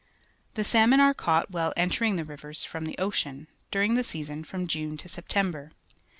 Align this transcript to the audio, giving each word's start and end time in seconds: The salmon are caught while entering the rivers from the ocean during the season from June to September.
The 0.55 0.63
salmon 0.63 0.99
are 0.99 1.13
caught 1.13 1.51
while 1.51 1.73
entering 1.77 2.15
the 2.15 2.23
rivers 2.23 2.63
from 2.65 2.85
the 2.85 2.97
ocean 2.97 3.45
during 3.69 3.93
the 3.93 4.03
season 4.03 4.43
from 4.43 4.65
June 4.65 4.97
to 4.97 5.07
September. 5.07 5.73